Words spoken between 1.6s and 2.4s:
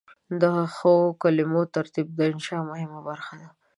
ترتیبول د